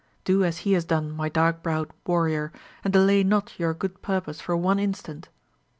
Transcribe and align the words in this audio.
Do 0.25 0.43
as 0.43 0.57
he 0.65 0.73
has 0.73 0.83
done, 0.83 1.11
my 1.11 1.29
dark 1.29 1.61
browed 1.61 1.91
warrior, 2.07 2.51
and 2.83 2.91
delay 2.91 3.23
not 3.23 3.53
your 3.59 3.75
good 3.75 4.01
purpose 4.01 4.41
for 4.41 4.57
one 4.57 4.79
instant." 4.79 5.29